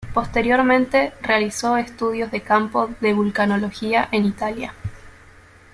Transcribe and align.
Posteriormente, 0.15 1.13
realizó 1.21 1.77
estudios 1.77 2.31
de 2.31 2.41
campo 2.41 2.89
de 3.01 3.13
vulcanología 3.13 4.09
en 4.11 4.25
Italia. 4.25 4.73